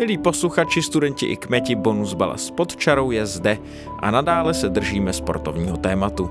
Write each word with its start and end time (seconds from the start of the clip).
Milí 0.00 0.18
posluchači, 0.18 0.82
studenti 0.82 1.26
i 1.26 1.36
kmeti, 1.36 1.74
bonus 1.74 2.14
balas 2.14 2.50
pod 2.50 2.76
čarou 2.76 3.10
je 3.10 3.26
zde 3.26 3.58
a 3.98 4.10
nadále 4.10 4.54
se 4.54 4.68
držíme 4.68 5.12
sportovního 5.12 5.76
tématu. 5.76 6.30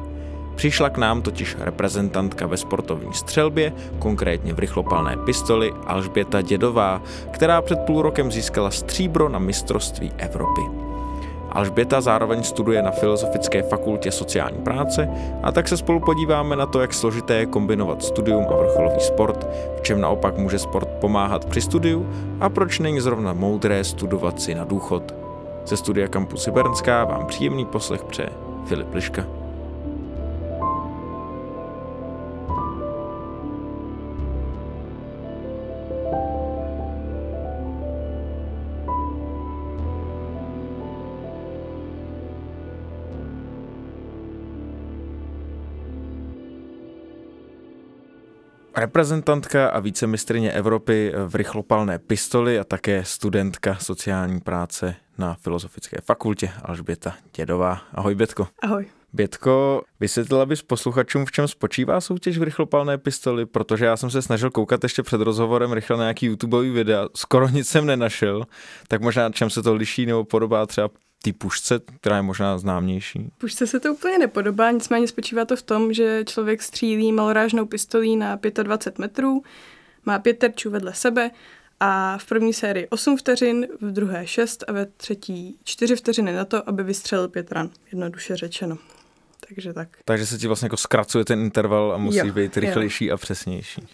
Přišla 0.56 0.90
k 0.90 0.98
nám 0.98 1.22
totiž 1.22 1.56
reprezentantka 1.60 2.48
ve 2.48 2.58
sportovní 2.58 3.14
střelbě, 3.14 3.74
konkrétně 4.00 4.54
v 4.54 4.60
rychlopalné 4.60 5.18
pistoli 5.18 5.74
Alžběta 5.88 6.42
Dědová, 6.42 7.02
která 7.32 7.62
před 7.62 7.80
půl 7.80 8.02
rokem 8.02 8.32
získala 8.32 8.72
stříbro 8.72 9.30
na 9.30 9.40
mistrovství 9.40 10.12
Evropy. 10.18 10.62
Alžběta 11.50 12.02
zároveň 12.02 12.44
studuje 12.44 12.82
na 12.82 12.92
Filozofické 12.92 13.64
fakultě 13.64 14.12
sociální 14.12 14.58
práce 14.58 15.10
a 15.44 15.52
tak 15.52 15.68
se 15.68 15.78
spolu 15.78 16.00
podíváme 16.00 16.56
na 16.56 16.66
to, 16.66 16.82
jak 16.82 16.94
složité 16.94 17.36
je 17.36 17.46
kombinovat 17.46 18.04
studium 18.04 18.46
a 18.50 18.56
vrcholový 18.56 19.00
sport, 19.00 19.48
v 19.78 19.82
čem 19.82 20.02
naopak 20.02 20.38
může 20.38 20.60
sport 20.60 20.89
pomáhat 21.00 21.46
při 21.46 21.62
studiu 21.62 22.10
a 22.40 22.50
proč 22.50 22.80
není 22.80 23.00
zrovna 23.00 23.34
moudré 23.34 23.84
studovat 23.84 24.42
si 24.42 24.56
na 24.56 24.64
důchod. 24.64 25.16
Ze 25.66 25.78
studia 25.78 26.08
Campus 26.08 26.48
Bernská 26.48 27.06
vám 27.06 27.26
příjemný 27.26 27.66
poslech 27.66 28.04
přeje 28.04 28.30
Filip 28.66 28.94
Liška. 28.94 29.39
Reprezentantka 48.80 49.70
a 49.70 49.80
vícemistrně 49.80 50.52
Evropy 50.52 51.14
v 51.28 51.36
rychlopalné 51.36 52.00
pistoli 52.00 52.60
a 52.60 52.64
také 52.64 53.04
studentka 53.06 53.76
sociální 53.76 54.40
práce 54.40 54.96
na 55.18 55.34
Filozofické 55.34 55.98
fakultě 56.06 56.52
Alžběta 56.64 57.16
Dědová. 57.36 57.82
Ahoj 57.94 58.16
Bětko. 58.16 58.48
Ahoj. 58.64 58.86
Bětko, 59.14 59.82
vysvětlila 60.00 60.46
bys 60.46 60.62
posluchačům, 60.62 61.26
v 61.26 61.32
čem 61.32 61.48
spočívá 61.48 62.02
soutěž 62.02 62.38
v 62.38 62.44
rychlopalné 62.44 62.98
pistoli, 62.98 63.46
protože 63.46 63.86
já 63.86 63.98
jsem 63.98 64.10
se 64.10 64.22
snažil 64.22 64.52
koukat 64.52 64.84
ještě 64.84 65.04
před 65.04 65.22
rozhovorem 65.22 65.74
rychle 65.74 65.98
na 65.98 66.04
nějaký 66.04 66.26
YouTubeový 66.26 66.70
videa, 66.70 67.08
skoro 67.16 67.50
nic 67.50 67.68
jsem 67.68 67.86
nenašel, 67.86 68.44
tak 68.88 69.02
možná 69.02 69.30
čem 69.30 69.50
se 69.50 69.64
to 69.64 69.74
liší 69.74 70.06
nebo 70.06 70.24
podobá 70.24 70.66
třeba 70.66 70.90
té 71.24 71.34
pušce, 71.34 71.80
která 72.02 72.16
je 72.16 72.22
možná 72.22 72.58
známější? 72.58 73.32
Pušce 73.38 73.68
se 73.68 73.80
to 73.80 73.94
úplně 73.94 74.18
nepodobá, 74.18 74.72
nicméně 74.72 75.08
spočívá 75.08 75.46
to 75.46 75.56
v 75.56 75.62
tom, 75.62 75.94
že 75.94 76.24
člověk 76.26 76.62
střílí 76.62 77.12
malorážnou 77.12 77.66
pistolí 77.66 78.18
na 78.18 78.40
25 78.64 79.00
metrů, 79.00 79.44
má 80.06 80.20
pět 80.20 80.40
terčů 80.40 80.70
vedle 80.70 80.94
sebe 80.94 81.32
a 81.80 82.18
v 82.18 82.26
první 82.26 82.54
sérii 82.54 82.88
8 82.88 83.18
vteřin, 83.18 83.68
v 83.82 83.92
druhé 83.92 84.28
6 84.28 84.64
a 84.68 84.72
ve 84.72 84.86
třetí 84.86 85.60
4 85.64 85.96
vteřiny 85.96 86.34
na 86.34 86.46
to, 86.46 86.70
aby 86.70 86.84
vystřelil 86.84 87.28
pět 87.28 87.52
ran, 87.52 87.70
jednoduše 87.92 88.36
řečeno. 88.36 88.78
Takže 89.48 89.74
tak. 89.74 89.90
Takže 90.06 90.26
se 90.26 90.38
ti 90.38 90.48
vlastně 90.48 90.66
jako 90.66 90.78
zkracuje 90.78 91.26
ten 91.26 91.40
interval 91.40 91.94
a 91.94 91.98
musí 91.98 92.18
jo, 92.18 92.34
být 92.34 92.58
rychlejší 92.58 93.06
jo. 93.06 93.14
a 93.14 93.18
přesnější. 93.18 93.88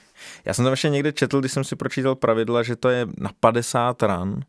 Já 0.46 0.54
jsem 0.54 0.66
tam 0.66 0.74
ještě 0.74 0.90
někde 0.90 1.12
četl, 1.12 1.40
když 1.40 1.52
jsem 1.52 1.64
si 1.64 1.76
pročítal 1.76 2.16
pravidla, 2.16 2.64
že 2.64 2.76
to 2.76 2.90
je 2.90 3.08
na 3.18 3.32
50 3.40 4.04
ran, 4.04 4.42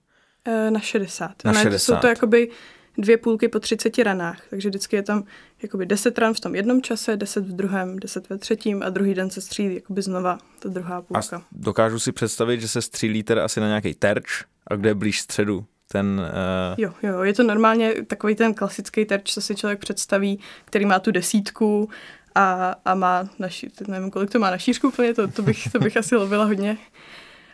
na 0.71 0.81
60. 0.81 1.45
Na 1.45 1.53
60. 1.53 1.79
Jsou 1.79 2.01
to 2.01 2.07
jakoby 2.07 2.51
dvě 2.99 3.17
půlky 3.17 3.49
po 3.49 3.61
30 3.61 3.99
ranách, 3.99 4.41
takže 4.51 4.69
vždycky 4.69 4.97
je 4.97 5.03
tam 5.03 5.25
jakoby 5.63 5.87
10 5.87 6.19
ran 6.19 6.35
v 6.35 6.41
tom 6.41 6.55
jednom 6.55 6.83
čase, 6.83 7.17
10 7.17 7.45
v 7.45 7.53
druhém, 7.53 7.99
10 7.99 8.29
ve 8.29 8.39
třetím 8.39 8.83
a 8.83 8.91
druhý 8.91 9.15
den 9.15 9.31
se 9.31 9.41
střílí 9.41 9.75
jakoby 9.75 10.03
znova 10.03 10.39
ta 10.59 10.69
druhá 10.69 11.03
půlka. 11.03 11.37
A 11.37 11.43
dokážu 11.53 11.99
si 11.99 12.13
představit, 12.13 12.61
že 12.61 12.69
se 12.69 12.83
střílí 12.83 13.23
teda 13.23 13.45
asi 13.45 13.61
na 13.61 13.67
nějaký 13.67 13.95
terč 13.95 14.45
a 14.67 14.77
kde 14.77 14.91
je 14.91 14.95
blíž 14.95 15.21
středu? 15.21 15.65
Ten, 15.89 16.21
uh... 16.21 16.75
Jo, 16.79 16.93
jo, 17.03 17.23
je 17.23 17.35
to 17.35 17.43
normálně 17.43 17.95
takový 18.05 18.35
ten 18.35 18.55
klasický 18.55 19.05
terč, 19.05 19.33
co 19.33 19.41
si 19.41 19.55
člověk 19.55 19.79
představí, 19.79 20.41
který 20.65 20.85
má 20.85 20.99
tu 20.99 21.11
desítku 21.11 21.89
a, 22.35 22.75
a 22.85 22.95
má, 22.95 23.29
na 23.39 23.49
ší, 23.49 23.71
nevím, 23.89 24.11
kolik 24.11 24.31
to 24.31 24.39
má 24.39 24.51
na 24.51 24.59
šířku 24.59 24.89
úplně, 24.89 25.15
to, 25.15 25.29
to, 25.29 25.43
bych, 25.43 25.69
to 25.73 25.79
bych 25.79 25.97
asi 25.97 26.17
lovila 26.17 26.45
hodně, 26.45 26.79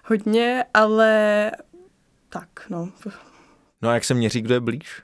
hodně, 0.05 0.65
ale 0.75 1.51
tak, 2.33 2.49
no. 2.71 2.89
No 3.83 3.89
a 3.89 3.95
jak 3.95 4.05
se 4.05 4.15
měří, 4.15 4.41
kdo 4.41 4.55
je 4.55 4.61
blíž? 4.61 5.03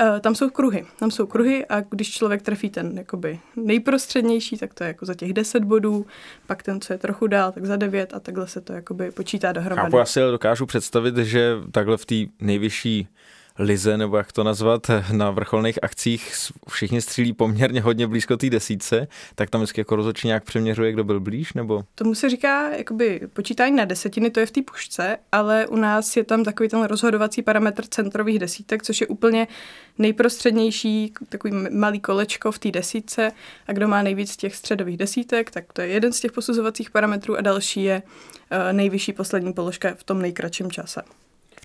Uh, 0.00 0.20
tam 0.20 0.34
jsou 0.34 0.50
kruhy. 0.50 0.86
Tam 0.98 1.10
jsou 1.10 1.26
kruhy 1.26 1.66
a 1.66 1.80
když 1.80 2.10
člověk 2.10 2.42
trefí 2.42 2.70
ten 2.70 2.98
jakoby 2.98 3.40
nejprostřednější, 3.56 4.56
tak 4.56 4.74
to 4.74 4.84
je 4.84 4.88
jako 4.88 5.06
za 5.06 5.14
těch 5.14 5.32
10 5.32 5.64
bodů, 5.64 6.06
pak 6.46 6.62
ten, 6.62 6.80
co 6.80 6.92
je 6.92 6.98
trochu 6.98 7.26
dál, 7.26 7.52
tak 7.52 7.66
za 7.66 7.76
9 7.76 8.14
a 8.14 8.20
takhle 8.20 8.48
se 8.48 8.60
to 8.60 8.72
jakoby 8.72 9.10
počítá 9.10 9.52
dohromady. 9.52 9.86
Chápu, 9.86 9.98
já 9.98 10.04
si 10.04 10.20
dokážu 10.20 10.66
představit, 10.66 11.16
že 11.16 11.54
takhle 11.70 11.96
v 11.96 12.06
té 12.06 12.14
nejvyšší 12.40 13.08
lize, 13.58 13.96
nebo 13.96 14.16
jak 14.16 14.32
to 14.32 14.44
nazvat, 14.44 14.90
na 15.12 15.30
vrcholných 15.30 15.78
akcích. 15.82 16.34
Všichni 16.68 17.00
střílí 17.00 17.32
poměrně 17.32 17.80
hodně 17.80 18.06
blízko 18.06 18.36
té 18.36 18.50
desíce, 18.50 19.08
tak 19.34 19.50
tam 19.50 19.60
vždycky 19.60 19.80
jako 19.80 19.96
rozhodčí 19.96 20.26
nějak 20.26 20.44
přeměřuje, 20.44 20.92
kdo 20.92 21.04
byl 21.04 21.20
blíž, 21.20 21.52
nebo? 21.52 21.84
Tomu 21.94 22.14
se 22.14 22.30
říká 22.30 22.70
jakoby 22.70 23.20
počítání 23.32 23.76
na 23.76 23.84
desetiny, 23.84 24.30
to 24.30 24.40
je 24.40 24.46
v 24.46 24.50
té 24.50 24.62
pušce, 24.62 25.18
ale 25.32 25.66
u 25.66 25.76
nás 25.76 26.16
je 26.16 26.24
tam 26.24 26.44
takový 26.44 26.68
ten 26.68 26.84
rozhodovací 26.84 27.42
parametr 27.42 27.84
centrových 27.86 28.38
desítek, 28.38 28.82
což 28.82 29.00
je 29.00 29.06
úplně 29.06 29.48
nejprostřednější, 29.98 31.12
takový 31.28 31.54
malý 31.70 32.00
kolečko 32.00 32.52
v 32.52 32.58
té 32.58 32.70
desítce. 32.70 33.32
A 33.66 33.72
kdo 33.72 33.88
má 33.88 34.02
nejvíc 34.02 34.36
těch 34.36 34.56
středových 34.56 34.96
desítek, 34.96 35.50
tak 35.50 35.72
to 35.72 35.80
je 35.80 35.88
jeden 35.88 36.12
z 36.12 36.20
těch 36.20 36.32
posuzovacích 36.32 36.90
parametrů 36.90 37.36
a 37.36 37.40
další 37.40 37.82
je 37.82 38.02
uh, 38.02 38.72
nejvyšší 38.72 39.12
poslední 39.12 39.52
položka 39.52 39.94
v 39.94 40.04
tom 40.04 40.22
nejkratším 40.22 40.70
čase 40.70 41.02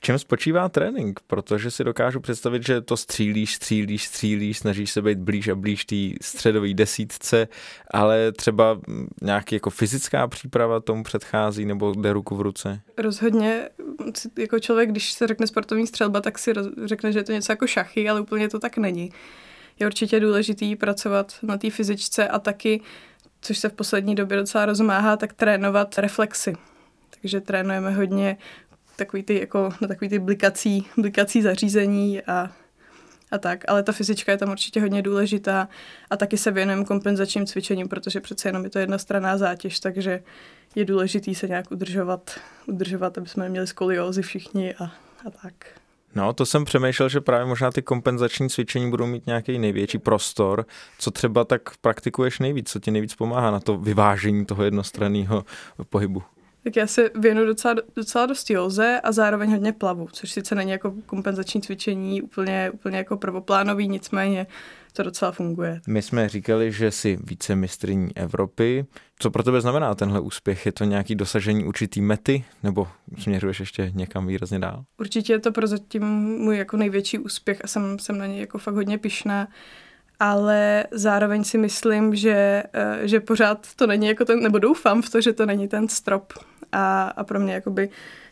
čem 0.01 0.19
spočívá 0.19 0.69
trénink? 0.69 1.19
Protože 1.27 1.71
si 1.71 1.83
dokážu 1.83 2.19
představit, 2.19 2.65
že 2.65 2.81
to 2.81 2.97
střílíš, 2.97 3.55
střílíš, 3.55 4.07
střílíš, 4.07 4.57
snažíš 4.57 4.91
se 4.91 5.01
být 5.01 5.17
blíž 5.17 5.47
a 5.47 5.55
blíž 5.55 5.85
té 5.85 5.95
středové 6.21 6.73
desítce, 6.73 7.47
ale 7.91 8.31
třeba 8.31 8.79
nějaký 9.21 9.55
jako 9.55 9.69
fyzická 9.69 10.27
příprava 10.27 10.79
tomu 10.79 11.03
předchází 11.03 11.65
nebo 11.65 11.93
jde 11.93 12.13
ruku 12.13 12.35
v 12.35 12.41
ruce? 12.41 12.81
Rozhodně, 12.97 13.69
jako 14.37 14.59
člověk, 14.59 14.89
když 14.89 15.11
se 15.11 15.27
řekne 15.27 15.47
sportovní 15.47 15.87
střelba, 15.87 16.21
tak 16.21 16.39
si 16.39 16.53
řekne, 16.85 17.11
že 17.11 17.19
je 17.19 17.23
to 17.23 17.31
něco 17.31 17.51
jako 17.51 17.67
šachy, 17.67 18.09
ale 18.09 18.21
úplně 18.21 18.49
to 18.49 18.59
tak 18.59 18.77
není. 18.77 19.11
Je 19.79 19.87
určitě 19.87 20.19
důležitý 20.19 20.75
pracovat 20.75 21.35
na 21.43 21.57
té 21.57 21.69
fyzičce 21.69 22.27
a 22.27 22.39
taky, 22.39 22.81
což 23.41 23.57
se 23.57 23.69
v 23.69 23.73
poslední 23.73 24.15
době 24.15 24.37
docela 24.37 24.65
rozmáhá, 24.65 25.17
tak 25.17 25.33
trénovat 25.33 25.97
reflexy. 25.97 26.53
Takže 27.21 27.41
trénujeme 27.41 27.91
hodně 27.91 28.37
takový 28.95 29.23
ty, 29.23 29.39
jako, 29.39 29.69
na 29.81 29.87
takový 29.87 30.09
ty 30.09 30.19
blikací, 30.19 30.87
blikací 30.97 31.41
zařízení 31.41 32.21
a, 32.21 32.51
a 33.31 33.37
tak. 33.37 33.63
Ale 33.67 33.83
ta 33.83 33.91
fyzička 33.91 34.31
je 34.31 34.37
tam 34.37 34.49
určitě 34.49 34.81
hodně 34.81 35.01
důležitá 35.01 35.69
a 36.09 36.17
taky 36.17 36.37
se 36.37 36.51
věnujeme 36.51 36.85
kompenzačním 36.85 37.45
cvičením, 37.45 37.87
protože 37.87 38.21
přece 38.21 38.49
jenom 38.49 38.63
je 38.63 38.69
to 38.69 38.79
jednostranná 38.79 39.37
zátěž, 39.37 39.79
takže 39.79 40.23
je 40.75 40.85
důležitý 40.85 41.35
se 41.35 41.47
nějak 41.47 41.71
udržovat, 41.71 42.39
udržovat 42.65 43.17
aby 43.17 43.27
jsme 43.27 43.43
neměli 43.43 43.67
skoliózy 43.67 44.21
všichni 44.21 44.75
a, 44.75 44.83
a 45.27 45.29
tak. 45.41 45.53
No, 46.15 46.33
to 46.33 46.45
jsem 46.45 46.65
přemýšlel, 46.65 47.09
že 47.09 47.21
právě 47.21 47.45
možná 47.45 47.71
ty 47.71 47.81
kompenzační 47.81 48.49
cvičení 48.49 48.89
budou 48.89 49.05
mít 49.05 49.27
nějaký 49.27 49.59
největší 49.59 49.97
prostor. 49.97 50.65
Co 50.99 51.11
třeba 51.11 51.43
tak 51.43 51.61
praktikuješ 51.81 52.39
nejvíc? 52.39 52.69
Co 52.69 52.79
ti 52.79 52.91
nejvíc 52.91 53.15
pomáhá 53.15 53.51
na 53.51 53.59
to 53.59 53.77
vyvážení 53.77 54.45
toho 54.45 54.63
jednostranného 54.63 55.45
pohybu? 55.89 56.23
Tak 56.63 56.75
já 56.75 56.87
se 56.87 57.09
věnu 57.15 57.45
docela, 57.45 57.75
docela 57.95 58.25
dost 58.25 58.49
józe 58.49 59.01
a 59.03 59.11
zároveň 59.11 59.51
hodně 59.51 59.73
plavu, 59.73 60.07
což 60.11 60.31
sice 60.31 60.55
není 60.55 60.71
jako 60.71 60.93
kompenzační 61.05 61.61
cvičení 61.61 62.21
úplně, 62.21 62.71
úplně 62.73 62.97
jako 62.97 63.17
prvoplánový, 63.17 63.87
nicméně 63.87 64.47
to 64.93 65.03
docela 65.03 65.31
funguje. 65.31 65.81
My 65.87 66.01
jsme 66.01 66.29
říkali, 66.29 66.71
že 66.71 66.91
jsi 66.91 67.17
více 67.23 67.55
mistrní 67.55 68.17
Evropy. 68.17 68.85
Co 69.19 69.31
pro 69.31 69.43
tebe 69.43 69.61
znamená 69.61 69.95
tenhle 69.95 70.19
úspěch? 70.19 70.65
Je 70.65 70.71
to 70.71 70.83
nějaký 70.83 71.15
dosažení 71.15 71.65
určitý 71.65 72.01
mety 72.01 72.43
nebo 72.63 72.87
směřuješ 73.19 73.59
ještě 73.59 73.91
někam 73.95 74.27
výrazně 74.27 74.59
dál? 74.59 74.83
Určitě 74.99 75.33
je 75.33 75.39
to 75.39 75.51
prozatím 75.51 76.03
můj 76.19 76.57
jako 76.57 76.77
největší 76.77 77.19
úspěch 77.19 77.61
a 77.63 77.67
jsem, 77.67 77.99
jsem 77.99 78.17
na 78.17 78.25
něj 78.25 78.39
jako 78.39 78.57
fakt 78.57 78.75
hodně 78.75 78.97
pišná 78.97 79.47
ale 80.23 80.83
zároveň 80.91 81.43
si 81.43 81.57
myslím, 81.57 82.15
že, 82.15 82.63
eh, 82.73 83.07
že 83.07 83.19
pořád 83.19 83.67
to 83.75 83.87
není 83.87 84.07
jako 84.07 84.25
ten, 84.25 84.39
nebo 84.43 84.59
doufám 84.59 85.01
v 85.01 85.09
to, 85.09 85.21
že 85.21 85.33
to 85.33 85.45
není 85.45 85.67
ten 85.67 85.87
strop. 85.87 86.33
A, 86.71 87.03
a 87.03 87.23
pro 87.23 87.39
mě 87.39 87.53
jakoby 87.53 87.89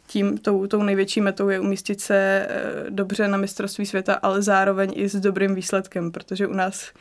tím, 0.07 0.37
tou, 0.37 0.67
tou 0.67 0.83
největší 0.83 1.21
metou 1.21 1.49
je 1.49 1.59
umístit 1.59 2.01
se 2.01 2.47
eh, 2.49 2.85
dobře 2.89 3.27
na 3.27 3.37
mistrovství 3.37 3.85
světa, 3.85 4.13
ale 4.13 4.41
zároveň 4.41 4.91
i 4.95 5.09
s 5.09 5.15
dobrým 5.15 5.55
výsledkem, 5.55 6.11
protože 6.11 6.47
u 6.47 6.53
nás 6.53 6.91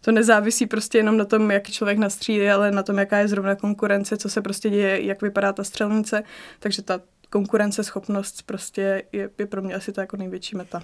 to 0.00 0.12
nezávisí 0.12 0.66
prostě 0.66 0.98
jenom 0.98 1.16
na 1.16 1.24
tom, 1.24 1.50
jak 1.50 1.70
člověk 1.70 1.98
nastřílí, 1.98 2.50
ale 2.50 2.70
na 2.70 2.82
tom, 2.82 2.98
jaká 2.98 3.18
je 3.18 3.28
zrovna 3.28 3.54
konkurence, 3.54 4.16
co 4.16 4.28
se 4.28 4.42
prostě 4.42 4.70
děje, 4.70 5.02
jak 5.02 5.22
vypadá 5.22 5.52
ta 5.52 5.64
střelnice. 5.64 6.22
Takže 6.58 6.82
ta 6.82 7.00
konkurenceschopnost 7.30 8.42
prostě 8.42 9.02
je, 9.12 9.30
je 9.38 9.46
pro 9.46 9.62
mě 9.62 9.74
asi 9.74 9.92
ta 9.92 10.00
jako 10.00 10.16
největší 10.16 10.56
meta. 10.56 10.82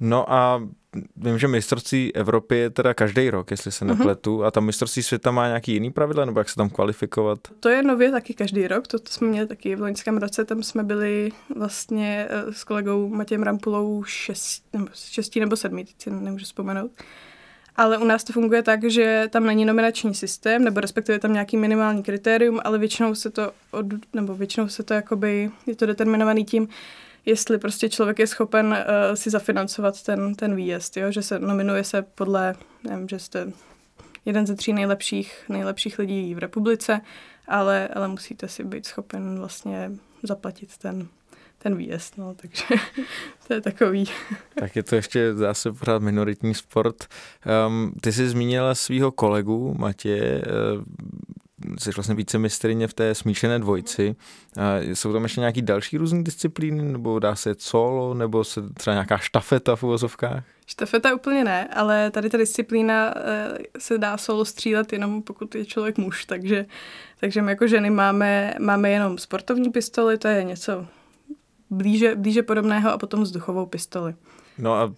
No 0.00 0.32
a 0.32 0.68
vím, 1.16 1.38
že 1.38 1.48
mistrovství 1.48 2.14
Evropy 2.14 2.56
je 2.56 2.70
teda 2.70 2.94
každý 2.94 3.30
rok, 3.30 3.50
jestli 3.50 3.72
se 3.72 3.84
mhm. 3.84 3.98
nepletu, 3.98 4.38
uh-huh. 4.38 4.44
a 4.44 4.50
tam 4.50 4.64
mistrovství 4.64 5.02
světa 5.02 5.30
má 5.30 5.46
nějaký 5.46 5.72
jiný 5.72 5.90
pravidla, 5.90 6.24
nebo 6.24 6.40
jak 6.40 6.48
se 6.48 6.56
tam 6.56 6.70
kvalifikovat? 6.70 7.38
To 7.60 7.68
je 7.68 7.82
nově 7.82 8.10
taky 8.10 8.34
každý 8.34 8.68
rok, 8.68 8.86
to, 8.86 8.98
to 8.98 9.12
jsme 9.12 9.28
měli 9.28 9.46
taky 9.46 9.76
v 9.76 9.80
loňském 9.80 10.18
roce, 10.18 10.44
tam 10.44 10.62
jsme 10.62 10.82
byli 10.82 11.32
vlastně 11.56 12.28
uh, 12.46 12.52
s 12.52 12.64
kolegou 12.64 13.08
Matějem 13.08 13.42
Rampulou 13.42 14.04
šest, 14.04 14.64
nebo 14.72 14.86
šestí 14.94 15.40
nebo 15.40 15.56
sedmý, 15.56 15.84
teď 15.84 15.94
si 15.98 16.10
nemůžu 16.10 16.44
vzpomenout. 16.44 16.90
Ale 17.76 17.98
u 17.98 18.04
nás 18.04 18.24
to 18.24 18.32
funguje 18.32 18.62
tak, 18.62 18.84
že 18.84 19.24
tam 19.30 19.46
není 19.46 19.64
nominační 19.64 20.14
systém, 20.14 20.64
nebo 20.64 20.80
respektive 20.80 21.18
tam 21.18 21.32
nějaký 21.32 21.56
minimální 21.56 22.02
kritérium, 22.02 22.60
ale 22.64 22.78
většinou 22.78 23.14
se 23.14 23.30
to, 23.30 23.52
od, 23.70 23.86
nebo 24.12 24.34
většinou 24.34 24.68
se 24.68 24.82
to 24.82 24.94
jakoby, 24.94 25.50
je 25.66 25.76
to 25.76 25.86
determinovaný 25.86 26.44
tím, 26.44 26.68
jestli 27.26 27.58
prostě 27.58 27.88
člověk 27.88 28.18
je 28.18 28.26
schopen 28.26 28.66
uh, 28.66 29.14
si 29.14 29.30
zafinancovat 29.30 30.02
ten, 30.02 30.34
ten 30.34 30.56
výjezd, 30.56 30.96
jo? 30.96 31.12
že 31.12 31.22
se 31.22 31.38
nominuje 31.38 31.84
se 31.84 32.02
podle, 32.02 32.54
nevím, 32.84 33.08
že 33.08 33.18
jste 33.18 33.52
jeden 34.24 34.46
ze 34.46 34.54
tří 34.54 34.72
nejlepších, 34.72 35.44
nejlepších 35.48 35.98
lidí 35.98 36.34
v 36.34 36.38
republice, 36.38 37.00
ale, 37.48 37.88
ale 37.88 38.08
musíte 38.08 38.48
si 38.48 38.64
být 38.64 38.86
schopen 38.86 39.38
vlastně 39.38 39.92
zaplatit 40.22 40.78
ten, 40.78 41.08
ten 41.58 41.76
výjezd, 41.76 42.18
no, 42.18 42.34
takže 42.34 42.64
to 43.46 43.54
je 43.54 43.60
takový. 43.60 44.04
Tak 44.54 44.76
je 44.76 44.82
to 44.82 44.94
ještě 44.94 45.34
zase 45.34 45.72
pořád 45.72 46.02
minoritní 46.02 46.54
sport. 46.54 46.96
Um, 47.66 47.92
ty 48.00 48.12
jsi 48.12 48.28
zmínila 48.28 48.74
svého 48.74 49.12
kolegu 49.12 49.74
Matě, 49.78 50.42
uh, 50.76 50.82
jsi 51.78 51.90
vlastně 51.90 52.14
více 52.14 52.38
mistrině 52.38 52.88
v 52.88 52.94
té 52.94 53.14
smíšené 53.14 53.58
dvojci. 53.58 54.16
Jsou 54.80 55.12
tam 55.12 55.22
ještě 55.22 55.40
nějaký 55.40 55.62
další 55.62 55.98
různé 55.98 56.22
disciplíny, 56.22 56.82
nebo 56.82 57.18
dá 57.18 57.34
se 57.34 57.54
solo, 57.58 58.14
nebo 58.14 58.44
se 58.44 58.62
třeba 58.74 58.94
nějaká 58.94 59.18
štafeta 59.18 59.76
v 59.76 59.82
uvozovkách? 59.82 60.44
Štafeta 60.66 61.14
úplně 61.14 61.44
ne, 61.44 61.68
ale 61.74 62.10
tady 62.10 62.30
ta 62.30 62.38
disciplína 62.38 63.14
eh, 63.16 63.58
se 63.78 63.98
dá 63.98 64.16
solo 64.16 64.44
střílet 64.44 64.92
jenom 64.92 65.22
pokud 65.22 65.54
je 65.54 65.64
člověk 65.64 65.98
muž, 65.98 66.24
takže, 66.24 66.66
takže 67.20 67.42
my 67.42 67.52
jako 67.52 67.66
ženy 67.66 67.90
máme, 67.90 68.54
máme 68.58 68.90
jenom 68.90 69.18
sportovní 69.18 69.70
pistoli, 69.70 70.18
to 70.18 70.28
je 70.28 70.44
něco 70.44 70.86
blíže, 71.70 72.14
blíže 72.14 72.42
podobného 72.42 72.92
a 72.92 72.98
potom 72.98 73.22
vzduchovou 73.22 73.66
pistoli. 73.66 74.14
No 74.60 74.74
a 74.74 74.92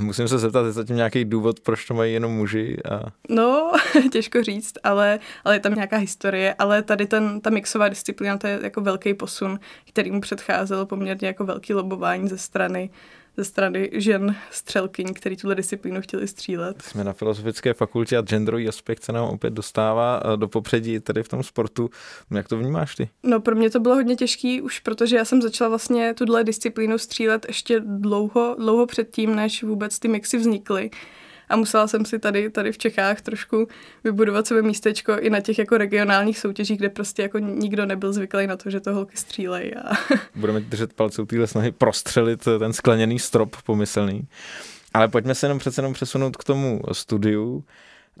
musím 0.00 0.28
se 0.28 0.38
zeptat, 0.38 0.66
je 0.66 0.72
zatím 0.72 0.96
nějaký 0.96 1.24
důvod, 1.24 1.60
proč 1.60 1.84
to 1.84 1.94
mají 1.94 2.12
jenom 2.12 2.32
muži? 2.32 2.76
A... 2.90 3.00
No, 3.28 3.72
těžko 4.12 4.42
říct, 4.42 4.74
ale, 4.82 5.18
ale 5.44 5.56
je 5.56 5.60
tam 5.60 5.74
nějaká 5.74 5.96
historie, 5.96 6.54
ale 6.58 6.82
tady 6.82 7.06
ten, 7.06 7.40
ta 7.40 7.50
mixová 7.50 7.88
disciplína, 7.88 8.38
to 8.38 8.46
je 8.46 8.58
jako 8.62 8.80
velký 8.80 9.14
posun, 9.14 9.60
který 9.88 10.10
mu 10.10 10.20
předcházelo 10.20 10.86
poměrně 10.86 11.28
jako 11.28 11.44
velký 11.44 11.74
lobování 11.74 12.28
ze 12.28 12.38
strany 12.38 12.90
ze 13.36 13.44
strany 13.44 13.90
žen 13.92 14.36
střelkyň, 14.50 15.14
který 15.14 15.36
tuhle 15.36 15.54
disciplínu 15.54 16.00
chtěli 16.00 16.28
střílet. 16.28 16.82
Jsme 16.82 17.04
na 17.04 17.12
Filozofické 17.12 17.74
fakultě 17.74 18.16
a 18.16 18.22
genderový 18.22 18.68
aspekt 18.68 19.02
se 19.02 19.12
nám 19.12 19.24
opět 19.24 19.52
dostává 19.52 20.22
eh, 20.24 20.36
do 20.36 20.48
popředí 20.48 21.00
tady 21.00 21.22
v 21.22 21.28
tom 21.28 21.42
sportu. 21.42 21.90
Jak 22.30 22.48
to 22.48 22.58
vnímáš 22.58 22.94
ty? 22.94 23.08
No 23.22 23.40
pro 23.40 23.54
mě 23.56 23.70
to 23.70 23.80
bylo 23.80 23.94
hodně 23.94 24.16
těžký 24.16 24.62
už, 24.62 24.80
protože 24.80 25.16
já 25.16 25.24
jsem 25.24 25.42
začala 25.42 25.68
vlastně 25.68 26.14
tuhle 26.14 26.44
disciplínu 26.44 26.98
střílet 26.98 27.46
ještě 27.48 27.80
dlouho, 27.80 28.56
dlouho 28.58 28.86
předtím, 28.86 29.34
než 29.34 29.62
vůbec 29.62 29.98
ty 29.98 30.08
mixy 30.08 30.38
vznikly 30.38 30.90
a 31.50 31.56
musela 31.56 31.86
jsem 31.86 32.04
si 32.04 32.18
tady, 32.18 32.50
tady 32.50 32.72
v 32.72 32.78
Čechách 32.78 33.20
trošku 33.20 33.68
vybudovat 34.04 34.46
své 34.46 34.62
místečko 34.62 35.18
i 35.18 35.30
na 35.30 35.40
těch 35.40 35.58
jako 35.58 35.78
regionálních 35.78 36.38
soutěžích, 36.38 36.78
kde 36.78 36.88
prostě 36.88 37.22
jako 37.22 37.38
nikdo 37.38 37.86
nebyl 37.86 38.12
zvyklý 38.12 38.46
na 38.46 38.56
to, 38.56 38.70
že 38.70 38.80
to 38.80 38.94
holky 38.94 39.16
střílejí. 39.16 39.74
A... 39.74 39.92
Budeme 40.34 40.60
držet 40.60 40.92
palce 40.92 41.22
u 41.22 41.26
téhle 41.26 41.46
snahy 41.46 41.72
prostřelit 41.72 42.44
ten 42.58 42.72
skleněný 42.72 43.18
strop 43.18 43.56
pomyslný. 43.64 44.28
Ale 44.94 45.08
pojďme 45.08 45.34
se 45.34 45.46
jenom 45.46 45.58
přece 45.58 45.78
jenom 45.80 45.92
přesunout 45.92 46.36
k 46.36 46.44
tomu 46.44 46.80
studiu 46.92 47.64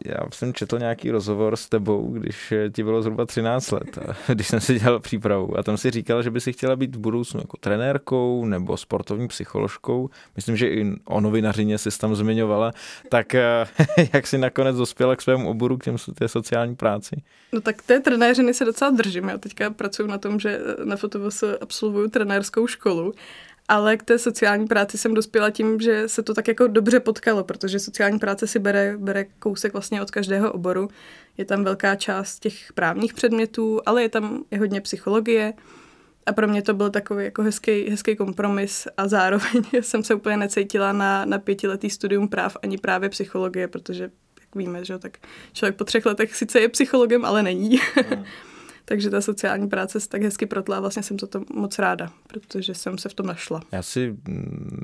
já 0.04 0.16
jsem 0.32 0.54
četl 0.54 0.78
nějaký 0.78 1.10
rozhovor 1.10 1.56
s 1.56 1.68
tebou, 1.68 2.12
když 2.12 2.52
ti 2.72 2.82
bylo 2.84 3.02
zhruba 3.02 3.26
13 3.26 3.70
let, 3.70 3.98
když 4.34 4.48
jsem 4.48 4.60
si 4.60 4.78
dělal 4.78 5.00
přípravu 5.00 5.58
a 5.58 5.62
tam 5.62 5.76
si 5.76 5.90
říkala, 5.90 6.22
že 6.22 6.30
by 6.30 6.40
si 6.40 6.52
chtěla 6.52 6.76
být 6.76 6.96
v 6.96 6.98
budoucnu 6.98 7.40
jako 7.40 7.56
trenérkou 7.56 8.44
nebo 8.44 8.76
sportovní 8.76 9.28
psycholožkou. 9.28 10.10
Myslím, 10.36 10.56
že 10.56 10.68
i 10.68 10.92
o 11.04 11.20
novinařině 11.20 11.78
si 11.78 11.98
tam 11.98 12.14
zmiňovala. 12.14 12.72
Tak 13.08 13.34
eh, 13.34 13.66
jak 14.12 14.26
si 14.26 14.38
nakonec 14.38 14.76
dospěla 14.76 15.16
k 15.16 15.22
svému 15.22 15.50
oboru, 15.50 15.78
k 15.78 15.84
těm 15.84 15.96
té 16.14 16.28
sociální 16.28 16.76
práci? 16.76 17.22
No 17.52 17.60
tak 17.60 17.82
té 17.82 18.00
trenéřiny 18.00 18.54
se 18.54 18.64
docela 18.64 18.90
držím. 18.90 19.28
Já 19.28 19.38
teďka 19.38 19.70
pracuji 19.70 20.08
na 20.08 20.18
tom, 20.18 20.40
že 20.40 20.60
na 20.84 20.96
FOTOVS 20.96 21.44
absolvuju 21.60 22.08
trenérskou 22.08 22.66
školu 22.66 23.14
ale 23.70 23.96
k 23.96 24.02
té 24.02 24.18
sociální 24.18 24.66
práci 24.66 24.98
jsem 24.98 25.14
dospěla 25.14 25.50
tím, 25.50 25.80
že 25.80 26.08
se 26.08 26.22
to 26.22 26.34
tak 26.34 26.48
jako 26.48 26.66
dobře 26.66 27.00
potkalo, 27.00 27.44
protože 27.44 27.78
sociální 27.78 28.18
práce 28.18 28.46
si 28.46 28.58
bere, 28.58 28.94
bere 28.98 29.24
kousek 29.24 29.72
vlastně 29.72 30.02
od 30.02 30.10
každého 30.10 30.52
oboru. 30.52 30.88
Je 31.38 31.44
tam 31.44 31.64
velká 31.64 31.94
část 31.94 32.38
těch 32.38 32.72
právních 32.72 33.14
předmětů, 33.14 33.80
ale 33.86 34.02
je 34.02 34.08
tam 34.08 34.44
i 34.50 34.56
hodně 34.56 34.80
psychologie. 34.80 35.52
A 36.26 36.32
pro 36.32 36.48
mě 36.48 36.62
to 36.62 36.74
byl 36.74 36.90
takový 36.90 37.24
jako 37.24 37.42
hezký, 37.42 37.90
hezký 37.90 38.16
kompromis 38.16 38.88
a 38.96 39.08
zároveň 39.08 39.62
jsem 39.80 40.04
se 40.04 40.14
úplně 40.14 40.36
necítila 40.36 40.92
na, 40.92 41.24
na 41.24 41.38
pětiletý 41.38 41.90
studium 41.90 42.28
práv 42.28 42.56
ani 42.62 42.78
právě 42.78 43.08
psychologie, 43.08 43.68
protože 43.68 44.04
jak 44.40 44.54
víme, 44.54 44.84
že 44.84 44.98
tak 44.98 45.18
člověk 45.52 45.76
po 45.76 45.84
třech 45.84 46.06
letech 46.06 46.36
sice 46.36 46.60
je 46.60 46.68
psychologem, 46.68 47.24
ale 47.24 47.42
není. 47.42 47.70
Mm. 47.70 48.24
Takže 48.90 49.10
ta 49.10 49.20
sociální 49.20 49.68
práce 49.68 50.00
se 50.00 50.08
tak 50.08 50.22
hezky 50.22 50.46
protla 50.46 50.76
a 50.76 50.80
vlastně 50.80 51.02
jsem 51.02 51.18
za 51.18 51.26
to 51.26 51.42
moc 51.54 51.78
ráda, 51.78 52.10
protože 52.26 52.74
jsem 52.74 52.98
se 52.98 53.08
v 53.08 53.14
tom 53.14 53.26
našla. 53.26 53.60
Já 53.72 53.82
si 53.82 54.16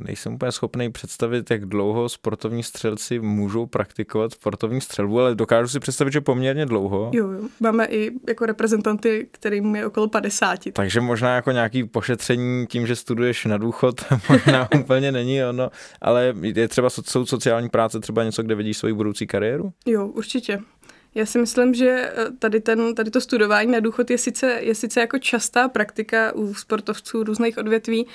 nejsem 0.05 0.35
úplně 0.35 0.53
schopný 0.53 0.93
představit, 0.93 1.51
jak 1.51 1.65
dlouho 1.65 2.09
sportovní 2.09 2.63
střelci 2.63 3.21
můžou 3.21 3.67
praktikovat 3.67 4.33
sportovní 4.33 4.81
střelbu, 4.81 5.21
ale 5.21 5.35
dokážu 5.35 5.69
si 5.69 5.81
představit, 5.81 6.13
že 6.13 6.21
poměrně 6.21 6.67
dlouho. 6.67 7.11
Jo, 7.15 7.31
jo. 7.31 7.41
Máme 7.61 7.87
i 7.87 8.11
jako 8.29 8.47
reprezentanty, 8.47 9.29
kterým 9.31 9.77
je 9.77 9.87
okolo 9.87 10.09
50. 10.09 10.59
Takže 10.73 11.01
možná 11.01 11.35
jako 11.35 11.51
nějaký 11.51 11.85
pošetření 11.85 12.67
tím, 12.67 12.87
že 12.87 12.97
studuješ 12.97 13.45
na 13.45 13.59
důchod, 13.59 14.05
možná 14.29 14.69
úplně 14.81 15.13
není 15.13 15.45
ono, 15.45 15.71
ale 16.01 16.35
je 16.43 16.69
třeba 16.69 16.91
jsou 16.91 17.27
sociální 17.27 17.69
práce 17.69 18.01
třeba 18.01 18.25
něco, 18.25 18.43
kde 18.43 18.55
vidíš 18.55 18.77
svoji 18.77 18.95
budoucí 18.95 19.27
kariéru? 19.27 19.73
Jo, 19.87 20.07
určitě. 20.07 20.59
Já 21.17 21.27
si 21.27 21.39
myslím, 21.39 21.75
že 21.75 22.13
eh, 22.17 22.31
tady, 22.39 22.61
ten, 22.61 22.95
tady 22.95 23.11
to 23.11 23.21
studování 23.21 23.73
na 23.73 23.81
důchod 23.81 24.11
je 24.11 24.19
sice, 24.19 24.59
je 24.61 24.75
sice 24.75 25.01
jako 25.01 25.19
častá 25.19 25.69
praktika 25.69 26.33
u 26.35 26.55
sportovců 26.55 27.23
různých 27.23 27.59
odvětví, 27.59 28.07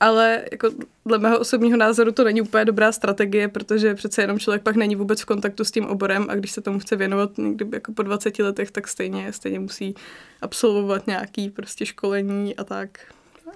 ale 0.00 0.44
jako 0.52 0.70
dle 1.06 1.18
mého 1.18 1.38
osobního 1.38 1.76
názoru 1.76 2.12
to 2.12 2.24
není 2.24 2.42
úplně 2.42 2.64
dobrá 2.64 2.92
strategie, 2.92 3.48
protože 3.48 3.94
přece 3.94 4.22
jenom 4.22 4.38
člověk 4.38 4.62
pak 4.62 4.76
není 4.76 4.96
vůbec 4.96 5.20
v 5.20 5.24
kontaktu 5.24 5.64
s 5.64 5.70
tím 5.70 5.86
oborem 5.86 6.26
a 6.28 6.34
když 6.34 6.50
se 6.50 6.60
tomu 6.60 6.78
chce 6.78 6.96
věnovat 6.96 7.38
někdy 7.38 7.66
jako 7.72 7.92
po 7.92 8.02
20 8.02 8.38
letech, 8.38 8.70
tak 8.70 8.88
stejně, 8.88 9.32
stejně 9.32 9.60
musí 9.60 9.94
absolvovat 10.42 11.06
nějaký 11.06 11.50
prostě 11.50 11.86
školení 11.86 12.56
a 12.56 12.64
tak. 12.64 12.98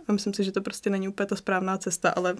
A 0.09 0.13
myslím 0.13 0.35
si, 0.35 0.45
že 0.45 0.53
to 0.53 0.61
prostě 0.61 0.91
není 0.91 1.09
úplně 1.09 1.27
ta 1.27 1.37
správná 1.37 1.79
cesta, 1.79 2.11
ale 2.11 2.37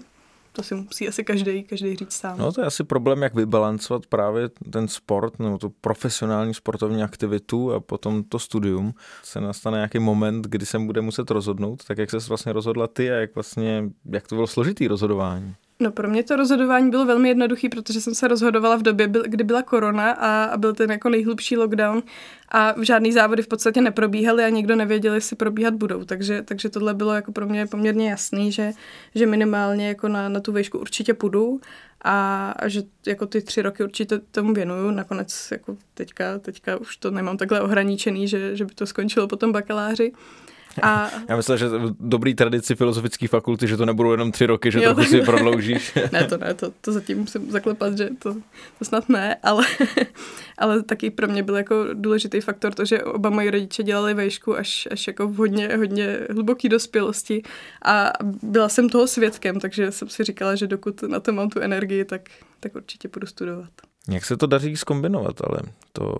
to 0.55 0.63
si 0.63 0.75
musí 0.75 1.07
asi 1.07 1.23
každý, 1.23 1.63
každý 1.63 1.95
říct 1.95 2.13
sám. 2.13 2.37
No 2.37 2.51
to 2.51 2.61
je 2.61 2.67
asi 2.67 2.83
problém, 2.83 3.23
jak 3.23 3.35
vybalancovat 3.35 4.05
právě 4.05 4.49
ten 4.69 4.87
sport 4.87 5.39
nebo 5.39 5.57
tu 5.57 5.69
profesionální 5.69 6.53
sportovní 6.53 7.03
aktivitu 7.03 7.73
a 7.73 7.79
potom 7.79 8.23
to 8.23 8.39
studium. 8.39 8.93
Se 9.23 9.41
nastane 9.41 9.77
nějaký 9.77 9.99
moment, 9.99 10.47
kdy 10.47 10.65
se 10.65 10.79
bude 10.79 11.01
muset 11.01 11.31
rozhodnout, 11.31 11.85
tak 11.85 11.97
jak 11.97 12.11
se 12.11 12.17
vlastně 12.17 12.53
rozhodla 12.53 12.87
ty 12.87 13.11
a 13.11 13.15
jak 13.15 13.35
vlastně, 13.35 13.83
jak 14.05 14.27
to 14.27 14.35
bylo 14.35 14.47
složitý 14.47 14.87
rozhodování? 14.87 15.55
No 15.79 15.91
pro 15.91 16.09
mě 16.09 16.23
to 16.23 16.35
rozhodování 16.35 16.89
bylo 16.89 17.05
velmi 17.05 17.29
jednoduché, 17.29 17.69
protože 17.69 18.01
jsem 18.01 18.15
se 18.15 18.27
rozhodovala 18.27 18.75
v 18.75 18.81
době, 18.81 19.09
kdy 19.25 19.43
byla 19.43 19.61
korona 19.61 20.11
a, 20.11 20.57
byl 20.57 20.73
ten 20.73 20.91
jako 20.91 21.09
nejhlubší 21.09 21.57
lockdown 21.57 22.03
a 22.51 22.75
žádný 22.81 23.11
závody 23.11 23.43
v 23.43 23.47
podstatě 23.47 23.81
neprobíhaly 23.81 24.43
a 24.43 24.49
nikdo 24.49 24.75
nevěděl, 24.75 25.13
jestli 25.13 25.35
probíhat 25.35 25.73
budou. 25.73 26.03
Takže, 26.03 26.41
takže 26.41 26.69
tohle 26.69 26.93
bylo 26.93 27.13
jako 27.13 27.31
pro 27.31 27.45
mě 27.45 27.67
poměrně 27.67 28.09
jasný, 28.09 28.51
že, 28.51 28.71
že 29.15 29.25
minimálně 29.25 29.87
jako 29.87 30.07
na, 30.07 30.29
na 30.29 30.39
tu 30.39 30.51
výšku 30.51 30.79
určitě 30.79 31.13
půjdu 31.13 31.61
a, 32.01 32.51
a 32.51 32.67
že 32.67 32.83
jako 33.07 33.25
ty 33.25 33.41
tři 33.41 33.61
roky 33.61 33.83
určitě 33.83 34.19
tomu 34.31 34.53
věnuju. 34.53 34.91
Nakonec 34.91 35.47
jako 35.51 35.77
teďka, 35.93 36.39
teďka 36.39 36.77
už 36.77 36.97
to 36.97 37.11
nemám 37.11 37.37
takhle 37.37 37.61
ohraničený, 37.61 38.27
že, 38.27 38.55
že 38.55 38.65
by 38.65 38.73
to 38.73 38.85
skončilo 38.85 39.27
po 39.27 39.35
tom 39.35 39.51
bakaláři. 39.51 40.11
A... 40.81 41.11
Já 41.29 41.35
myslím, 41.35 41.57
že 41.57 41.65
dobrý 41.99 42.35
tradici 42.35 42.75
filozofické 42.75 43.27
fakulty, 43.27 43.67
že 43.67 43.77
to 43.77 43.85
nebudou 43.85 44.11
jenom 44.11 44.31
tři 44.31 44.45
roky, 44.45 44.71
že 44.71 44.83
jo, 44.83 44.93
trochu 44.93 45.09
si 45.09 45.21
prodloužíš. 45.21 45.93
ne, 46.11 46.23
to 46.23 46.37
ne, 46.37 46.53
to, 46.53 46.71
to 46.81 46.91
zatím 46.91 47.17
musím 47.17 47.51
zaklepat, 47.51 47.97
že 47.97 48.09
to, 48.19 48.35
to 48.79 48.85
snad 48.85 49.09
ne, 49.09 49.35
ale, 49.43 49.65
ale 50.57 50.83
taky 50.83 51.09
pro 51.09 51.27
mě 51.27 51.43
byl 51.43 51.55
jako 51.55 51.85
důležitý 51.93 52.41
faktor 52.41 52.73
to, 52.73 52.85
že 52.85 53.03
oba 53.03 53.29
moji 53.29 53.49
rodiče 53.49 53.83
dělali 53.83 54.13
vejšku 54.13 54.57
až, 54.57 54.87
až 54.91 55.07
jako 55.07 55.27
v 55.27 55.35
hodně, 55.35 55.77
hodně 55.77 56.19
hluboký 56.29 56.69
dospělosti 56.69 57.43
a 57.85 58.11
byla 58.43 58.69
jsem 58.69 58.89
toho 58.89 59.07
svědkem, 59.07 59.59
takže 59.59 59.91
jsem 59.91 60.09
si 60.09 60.23
říkala, 60.23 60.55
že 60.55 60.67
dokud 60.67 61.03
na 61.03 61.19
to 61.19 61.31
mám 61.31 61.49
tu 61.49 61.59
energii, 61.59 62.05
tak, 62.05 62.29
tak 62.59 62.75
určitě 62.75 63.07
budu 63.07 63.27
studovat. 63.27 63.69
Jak 64.09 64.25
se 64.25 64.37
to 64.37 64.47
daří 64.47 64.77
skombinovat, 64.77 65.41
ale 65.41 65.59
to, 65.93 66.15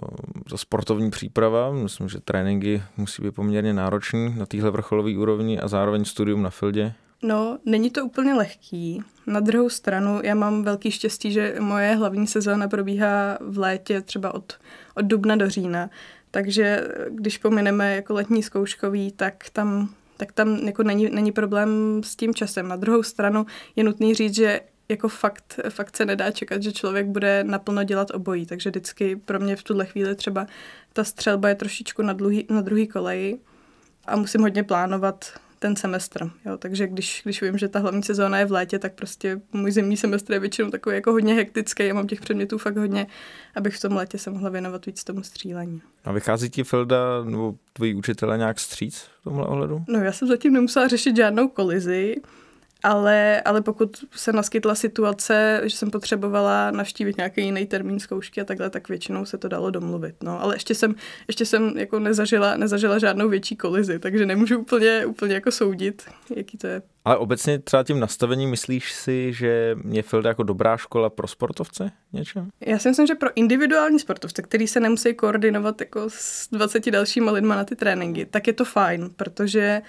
to 0.50 0.58
sportovní 0.58 1.12
příprava, 1.12 1.72
myslím, 1.72 2.10
že 2.10 2.20
tréninky 2.20 2.84
musí 2.98 3.24
být 3.24 3.32
poměrně 3.32 3.74
náročný 3.74 4.36
na 4.38 4.46
téhle 4.46 4.72
vrcholové 4.72 5.18
úrovni 5.18 5.60
a 5.60 5.68
zároveň 5.68 6.06
studium 6.06 6.42
na 6.42 6.50
fildě. 6.50 6.94
No, 7.24 7.58
není 7.66 7.90
to 7.92 8.06
úplně 8.06 8.34
lehký. 8.34 9.02
Na 9.28 9.40
druhou 9.40 9.70
stranu, 9.70 10.20
já 10.24 10.36
mám 10.36 10.64
velký 10.64 10.92
štěstí, 10.92 11.32
že 11.32 11.56
moje 11.60 11.96
hlavní 11.96 12.28
sezóna 12.28 12.68
probíhá 12.68 13.38
v 13.42 13.58
létě 13.58 14.02
třeba 14.02 14.34
od, 14.34 14.54
od 14.96 15.06
dubna 15.06 15.36
do 15.36 15.50
října. 15.50 15.90
Takže 16.32 16.88
když 17.10 17.38
pomineme 17.38 17.96
jako 17.96 18.14
letní 18.14 18.44
zkouškový, 18.44 19.12
tak 19.12 19.50
tam, 19.54 19.90
tak 20.18 20.32
tam 20.32 20.56
jako 20.56 20.84
není, 20.84 21.10
není 21.10 21.32
problém 21.32 22.02
s 22.04 22.16
tím 22.16 22.34
časem. 22.34 22.68
Na 22.68 22.76
druhou 22.76 23.04
stranu 23.04 23.46
je 23.76 23.84
nutný 23.84 24.14
říct, 24.14 24.36
že 24.36 24.62
jako 24.90 25.10
fakt, 25.10 25.60
fakt 25.70 25.98
se 25.98 26.06
nedá 26.06 26.32
čekat, 26.32 26.64
že 26.64 26.72
člověk 26.72 27.08
bude 27.08 27.44
naplno 27.44 27.84
dělat 27.84 28.12
obojí, 28.12 28.46
takže 28.46 28.70
vždycky 28.70 29.16
pro 29.16 29.40
mě 29.40 29.56
v 29.56 29.64
tuhle 29.64 29.86
chvíli 29.86 30.16
třeba 30.16 30.48
ta 30.94 31.04
střelba 31.04 31.50
je 31.50 31.56
trošičku 31.56 32.02
na, 32.02 32.14
dluhý, 32.14 32.46
na 32.50 32.62
druhý 32.62 32.88
koleji 32.88 33.40
a 34.06 34.16
musím 34.16 34.42
hodně 34.42 34.64
plánovat 34.64 35.26
ten 35.60 35.76
semestr. 35.76 36.30
Jo, 36.46 36.58
takže 36.58 36.88
když, 36.88 37.22
když 37.24 37.42
vím, 37.42 37.58
že 37.58 37.68
ta 37.68 37.80
hlavní 37.80 38.04
sezóna 38.04 38.40
je 38.40 38.46
v 38.46 38.52
létě, 38.52 38.80
tak 38.80 38.94
prostě 38.94 39.42
můj 39.54 39.72
zimní 39.72 39.98
semestr 39.98 40.34
je 40.34 40.40
většinou 40.40 40.70
takový 40.70 40.96
jako 40.96 41.12
hodně 41.12 41.34
hektický. 41.34 41.88
Já 41.88 41.94
mám 41.94 42.08
těch 42.08 42.22
předmětů 42.22 42.58
fakt 42.58 42.78
hodně, 42.78 43.08
abych 43.56 43.78
v 43.78 43.82
tom 43.82 43.94
létě 43.94 44.18
se 44.18 44.30
mohla 44.30 44.50
věnovat 44.50 44.86
víc 44.86 45.04
tomu 45.04 45.24
střílení. 45.24 45.82
A 46.04 46.12
vychází 46.12 46.50
ti 46.50 46.64
Filda 46.64 47.24
nebo 47.24 47.56
tvoji 47.74 47.96
učitele 47.96 48.38
nějak 48.38 48.60
stříc 48.60 48.98
v 48.98 49.24
tomhle 49.24 49.48
ohledu? 49.48 49.84
No 49.88 50.00
já 50.00 50.12
jsem 50.12 50.28
zatím 50.28 50.54
nemusela 50.54 50.88
řešit 50.88 51.16
žádnou 51.16 51.48
kolizi 51.48 52.16
ale, 52.84 53.42
ale 53.42 53.62
pokud 53.62 54.06
se 54.12 54.34
naskytla 54.34 54.76
situace, 54.76 55.62
že 55.64 55.78
jsem 55.78 55.92
potřebovala 55.92 56.72
navštívit 56.72 57.18
nějaký 57.18 57.42
jiný 57.42 57.66
termín 57.66 58.00
zkoušky 58.00 58.42
a 58.42 58.46
takhle, 58.46 58.70
tak 58.70 58.90
většinou 58.90 59.26
se 59.26 59.38
to 59.38 59.48
dalo 59.48 59.72
domluvit. 59.72 60.16
No, 60.24 60.42
ale 60.42 60.56
ještě 60.56 60.76
jsem, 60.76 60.96
ještě 61.28 61.46
jsem 61.46 61.78
jako 61.78 62.00
nezažila, 62.00 62.58
nezažila 62.58 63.00
žádnou 63.00 63.30
větší 63.30 63.56
kolizi, 63.56 64.00
takže 64.00 64.26
nemůžu 64.26 64.60
úplně, 64.60 65.06
úplně 65.06 65.34
jako 65.34 65.52
soudit, 65.52 66.04
jaký 66.36 66.58
to 66.58 66.68
je. 66.68 66.82
Ale 67.06 67.18
obecně 67.18 67.60
třeba 67.60 67.84
tím 67.84 68.00
nastavením 68.00 68.50
myslíš 68.50 68.94
si, 68.94 69.34
že 69.34 69.76
je 69.90 70.02
Filda 70.02 70.30
jako 70.30 70.44
dobrá 70.44 70.78
škola 70.78 71.10
pro 71.10 71.28
sportovce 71.28 71.92
něčem? 72.14 72.50
Já 72.66 72.80
si 72.80 72.90
myslím, 72.90 73.08
že 73.08 73.16
pro 73.16 73.30
individuální 73.36 74.00
sportovce, 74.00 74.42
který 74.42 74.68
se 74.68 74.80
nemusí 74.80 75.14
koordinovat 75.14 75.82
jako 75.82 76.06
s 76.08 76.50
20 76.52 76.92
dalšíma 76.92 77.32
lidma 77.32 77.56
na 77.56 77.64
ty 77.64 77.76
tréninky, 77.76 78.26
tak 78.26 78.48
je 78.48 78.54
to 78.54 78.66
fajn, 78.66 79.10
protože 79.16 79.82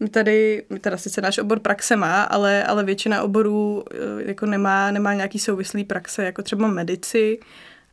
my 0.00 0.08
tady, 0.08 0.64
my 0.70 0.78
teda 0.78 0.96
sice 0.96 1.20
náš 1.20 1.38
obor 1.38 1.60
praxe 1.60 1.96
má, 1.96 2.22
ale, 2.22 2.64
ale 2.64 2.84
většina 2.84 3.22
oborů 3.22 3.84
eh, 3.90 3.96
jako 4.28 4.46
nemá, 4.46 4.90
nemá 4.90 5.14
nějaký 5.14 5.38
souvislý 5.38 5.84
praxe, 5.84 6.24
jako 6.24 6.42
třeba 6.42 6.68
medici 6.68 7.38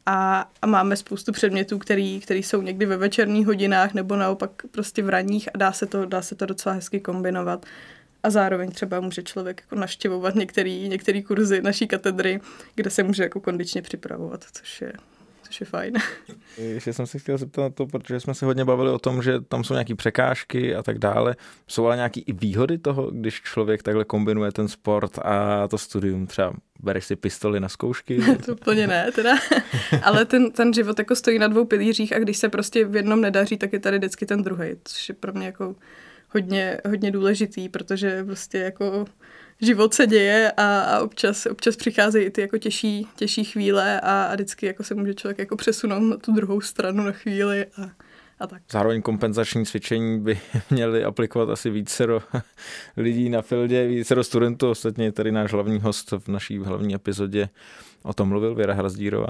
a, 0.06 0.50
a 0.62 0.68
máme 0.68 0.96
spoustu 0.96 1.32
předmětů, 1.32 1.80
který, 1.80 2.20
který 2.20 2.44
jsou 2.44 2.62
někdy 2.62 2.86
ve 2.86 2.98
večerních 2.98 3.48
hodinách 3.48 3.94
nebo 3.94 4.16
naopak 4.16 4.52
prostě 4.72 5.04
v 5.04 5.10
ranních 5.10 5.50
a 5.54 5.58
dá 5.58 5.72
se 5.72 5.86
to, 5.86 6.06
dá 6.06 6.22
se 6.22 6.36
to 6.36 6.46
docela 6.46 6.76
hezky 6.76 7.00
kombinovat. 7.00 7.66
A 8.24 8.30
zároveň 8.30 8.72
třeba 8.72 9.00
může 9.00 9.24
člověk 9.24 9.62
jako 9.62 9.76
naštěvovat 9.76 10.36
některý, 10.36 10.90
některý 10.90 11.24
kurzy 11.24 11.62
naší 11.62 11.88
katedry, 11.88 12.40
kde 12.76 12.90
se 12.90 13.04
může 13.04 13.24
jako 13.24 13.40
kondičně 13.40 13.82
připravovat, 13.82 14.46
což 14.52 14.82
je, 14.82 14.94
což 15.54 15.60
je 15.60 15.66
fajn. 15.66 15.94
Ještě 16.58 16.94
jsem 16.94 17.08
se 17.08 17.20
chtěl 17.20 17.38
zeptat 17.38 17.62
na 17.62 17.70
to, 17.70 17.86
protože 17.86 18.20
jsme 18.20 18.34
se 18.34 18.46
hodně 18.46 18.66
bavili 18.66 18.90
o 18.90 19.00
tom, 19.00 19.22
že 19.22 19.42
tam 19.42 19.64
jsou 19.64 19.74
nějaké 19.74 19.96
překážky 19.96 20.76
a 20.76 20.84
tak 20.84 21.00
dále. 21.00 21.36
Jsou 21.68 21.86
ale 21.86 21.96
nějaké 21.96 22.20
i 22.20 22.34
výhody 22.34 22.78
toho, 22.78 23.12
když 23.12 23.42
člověk 23.42 23.84
takhle 23.84 24.06
kombinuje 24.06 24.52
ten 24.52 24.68
sport 24.68 25.20
a 25.20 25.68
to 25.68 25.78
studium? 25.78 26.28
Třeba 26.28 26.54
bereš 26.80 27.06
si 27.06 27.16
pistoli 27.16 27.60
na 27.60 27.70
zkoušky? 27.70 28.20
to 28.46 28.52
úplně 28.52 28.88
ne, 28.88 29.12
teda. 29.16 29.32
ale 30.04 30.26
ten, 30.26 30.52
ten 30.52 30.74
život 30.74 31.00
jako 31.00 31.16
stojí 31.16 31.40
na 31.40 31.48
dvou 31.48 31.66
pilířích 31.66 32.14
a 32.14 32.20
když 32.20 32.38
se 32.38 32.50
prostě 32.50 32.86
v 32.86 32.96
jednom 32.96 33.22
nedaří, 33.22 33.58
tak 33.58 33.74
je 33.74 33.80
tady 33.80 33.98
vždycky 33.98 34.26
ten 34.26 34.44
druhý, 34.44 34.70
což 34.84 35.10
je 35.10 35.16
pro 35.16 35.34
mě 35.34 35.46
jako 35.46 35.76
hodně, 36.30 36.78
hodně 36.90 37.12
důležitý, 37.12 37.70
protože 37.70 38.24
prostě 38.24 38.58
jako 38.58 39.06
život 39.64 39.94
se 39.94 40.08
děje 40.08 40.52
a, 40.58 40.82
a 40.82 41.00
občas, 41.00 41.46
občas 41.46 41.76
přicházejí 41.76 42.30
ty 42.30 42.42
jako 42.42 42.58
těžší, 42.58 43.08
těžší 43.16 43.44
chvíle 43.44 44.02
a, 44.02 44.24
a 44.24 44.34
vždycky 44.34 44.66
jako 44.66 44.84
se 44.84 44.96
může 44.96 45.14
člověk 45.14 45.40
jako 45.40 45.56
přesunout 45.56 46.00
na 46.00 46.18
tu 46.18 46.32
druhou 46.32 46.62
stranu 46.62 47.04
na 47.04 47.12
chvíli 47.12 47.66
a, 47.66 47.90
a 48.40 48.48
tak. 48.48 48.62
Zároveň 48.72 49.02
kompenzační 49.02 49.66
cvičení 49.66 50.20
by 50.20 50.40
měli 50.70 51.04
aplikovat 51.04 51.50
asi 51.50 51.70
více 51.70 52.06
lidí 52.98 53.30
na 53.30 53.42
fildě, 53.42 53.88
více 53.88 54.24
studentů, 54.24 54.70
ostatně 54.70 55.12
tady 55.12 55.32
náš 55.32 55.52
hlavní 55.52 55.80
host 55.80 56.12
v 56.12 56.28
naší 56.28 56.58
hlavní 56.58 56.96
epizodě 56.96 57.50
o 58.04 58.14
tom 58.14 58.30
mluvil, 58.30 58.56
Věra 58.56 58.74
Hrazdírová. 58.74 59.28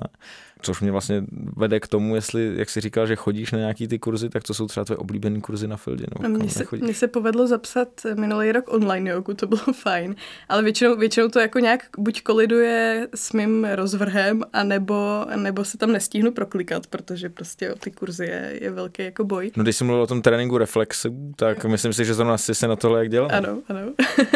Což 0.61 0.81
mě 0.81 0.91
vlastně 0.91 1.23
vede 1.57 1.79
k 1.79 1.87
tomu, 1.87 2.15
jestli, 2.15 2.53
jak 2.55 2.69
jsi 2.69 2.81
říkal, 2.81 3.07
že 3.07 3.15
chodíš 3.15 3.51
na 3.51 3.59
nějaký 3.59 3.87
ty 3.87 3.99
kurzy, 3.99 4.29
tak 4.29 4.43
to 4.43 4.53
jsou 4.53 4.67
třeba 4.67 4.85
tvoje 4.85 4.97
oblíbené 4.97 5.41
kurzy 5.41 5.67
na 5.67 5.77
Fieldě. 5.77 6.05
No, 6.21 6.29
mně, 6.29 6.49
se, 6.49 6.65
mně 6.81 6.93
se 6.93 7.07
povedlo 7.07 7.47
zapsat 7.47 7.87
minulý 8.15 8.51
rok 8.51 8.73
online 8.73 9.09
jogu, 9.09 9.33
to 9.33 9.47
bylo 9.47 9.61
fajn, 9.73 10.15
ale 10.49 10.63
většinou, 10.63 10.95
většinou 10.95 11.27
to 11.27 11.39
jako 11.39 11.59
nějak 11.59 11.83
buď 11.97 12.21
koliduje 12.21 13.07
s 13.15 13.33
mým 13.33 13.65
rozvrhem, 13.65 14.43
anebo, 14.53 15.25
nebo 15.35 15.65
se 15.65 15.77
tam 15.77 15.91
nestíhnu 15.91 16.31
proklikat, 16.31 16.87
protože 16.87 17.29
prostě 17.29 17.73
o 17.73 17.75
ty 17.75 17.91
kurzy 17.91 18.25
je, 18.25 18.59
je 18.61 18.71
velký 18.71 19.03
jako 19.03 19.23
boj. 19.23 19.51
No 19.55 19.63
když 19.63 19.75
jsi 19.75 19.83
mluvil 19.83 20.03
o 20.03 20.07
tom 20.07 20.21
tréninku 20.21 20.57
reflexu, 20.57 21.33
tak 21.35 21.65
myslím 21.65 21.93
si, 21.93 22.05
že 22.05 22.13
zrovna 22.13 22.33
asi 22.33 22.55
se 22.55 22.67
na 22.67 22.75
tohle 22.75 22.99
jak 22.99 23.09
dělal. 23.09 23.29
Ano, 23.33 23.61
ano, 23.67 23.79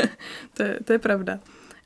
to, 0.54 0.64
je, 0.64 0.80
to 0.86 0.94
je 0.94 1.00
pravda 1.00 1.40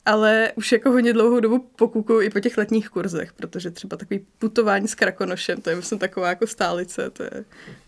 ale 0.04 0.52
už 0.54 0.72
jako 0.72 0.90
hodně 0.90 1.12
dlouhou 1.12 1.40
dobu 1.40 1.58
pokukuju 1.58 2.20
i 2.20 2.30
po 2.30 2.40
těch 2.40 2.58
letních 2.58 2.88
kurzech, 2.88 3.32
protože 3.32 3.70
třeba 3.70 3.96
takový 3.96 4.26
putování 4.38 4.88
s 4.88 4.94
krakonošem, 4.94 5.60
to 5.60 5.70
je 5.70 5.76
myslím 5.76 5.98
taková 5.98 6.28
jako 6.28 6.46
stálice, 6.46 7.10
to 7.10 7.22
je, 7.22 7.30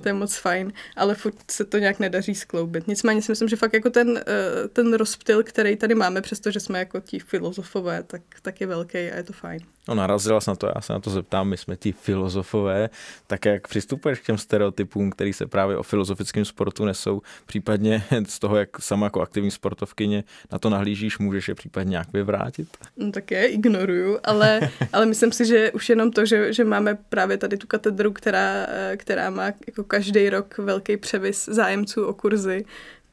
to 0.03 0.09
je 0.09 0.13
moc 0.13 0.37
fajn, 0.37 0.73
ale 0.97 1.15
furt 1.15 1.51
se 1.51 1.65
to 1.65 1.79
nějak 1.79 1.99
nedaří 1.99 2.35
skloubit. 2.35 2.89
Nicméně 2.89 3.23
si 3.23 3.33
myslím, 3.33 3.49
že 3.49 3.57
fakt 3.57 3.75
jako 3.75 3.91
ten, 3.91 4.19
eh, 4.19 4.69
ten 4.69 4.95
rozptyl, 4.95 5.43
který 5.43 5.77
tady 5.77 5.95
máme, 5.95 6.21
přestože 6.21 6.61
jsme 6.61 6.79
jako 6.79 7.01
ti 7.01 7.19
filozofové, 7.19 8.03
tak, 8.03 8.23
tak 8.43 8.61
je 8.61 8.67
velký 8.67 8.99
a 8.99 9.17
je 9.17 9.23
to 9.23 9.33
fajn. 9.33 9.61
No 9.89 9.95
narazila 9.95 10.41
jsi 10.41 10.51
na 10.51 10.57
to, 10.57 10.67
já 10.75 10.81
se 10.81 10.93
na 10.93 11.01
to 11.01 11.11
zeptám, 11.11 11.49
my 11.49 11.57
jsme 11.57 11.77
ti 11.77 11.93
filozofové, 11.93 12.91
tak 13.27 13.45
jak 13.45 13.69
přistupuješ 13.69 14.21
k 14.21 14.25
těm 14.27 14.39
stereotypům, 14.39 15.11
který 15.11 15.33
se 15.33 15.47
právě 15.47 15.77
o 15.77 15.83
filozofickém 15.83 16.45
sportu 16.45 16.85
nesou, 16.85 17.23
případně 17.47 18.05
z 18.27 18.39
toho, 18.39 18.57
jak 18.57 18.81
sama 18.81 19.07
jako 19.07 19.21
aktivní 19.21 19.51
sportovkyně 19.51 20.25
na 20.53 20.59
to 20.59 20.71
nahlížíš, 20.71 21.19
můžeš 21.19 21.49
je 21.49 21.55
případně 21.55 21.91
nějak 21.91 22.13
vyvrátit? 22.13 22.69
No, 22.97 23.13
tak 23.13 23.31
je 23.31 23.47
ignoruju, 23.47 24.19
ale, 24.25 24.61
ale 24.93 25.07
myslím 25.07 25.33
si, 25.33 25.47
že 25.47 25.73
už 25.73 25.89
jenom 25.89 26.11
to, 26.11 26.27
že, 26.27 26.53
že 26.53 26.65
máme 26.65 26.99
právě 27.09 27.37
tady 27.37 27.57
tu 27.57 27.67
katedru, 27.67 28.13
která, 28.13 28.67
která 28.97 29.31
má 29.31 29.45
jako 29.45 29.85
každý 29.85 30.31
rok 30.31 30.59
velký 30.59 30.97
převis 30.97 31.45
zájemců 31.45 32.07
o 32.07 32.15
kurzy, 32.15 32.65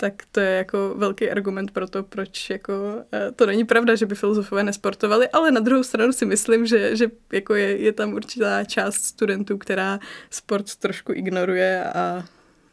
tak 0.01 0.23
to 0.31 0.39
je 0.39 0.51
jako 0.51 0.93
velký 0.97 1.29
argument 1.29 1.71
pro 1.71 1.87
to, 1.87 2.03
proč 2.03 2.49
jako 2.49 2.73
eh, 3.13 3.31
to 3.31 3.45
není 3.45 3.65
pravda, 3.65 3.95
že 3.95 4.05
by 4.05 4.15
filozofové 4.15 4.63
nesportovali, 4.63 5.29
ale 5.29 5.51
na 5.51 5.59
druhou 5.59 5.83
stranu 5.83 6.13
si 6.13 6.25
myslím, 6.25 6.65
že, 6.65 6.95
že 6.95 7.05
jako 7.33 7.55
je, 7.55 7.77
je 7.77 7.91
tam 7.91 8.13
určitá 8.13 8.63
část 8.63 8.95
studentů, 9.03 9.57
která 9.57 9.99
sport 10.29 10.75
trošku 10.75 11.13
ignoruje 11.13 11.83
a, 11.83 12.25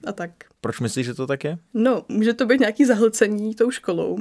a 0.06 0.12
tak. 0.12 0.30
Proč 0.60 0.80
myslíš, 0.80 1.06
že 1.06 1.14
to 1.14 1.26
tak 1.26 1.44
je? 1.44 1.58
No, 1.74 2.04
může 2.08 2.34
to 2.34 2.46
být 2.46 2.60
nějaký 2.60 2.84
zahlcení 2.84 3.54
tou 3.54 3.70
školou 3.70 4.18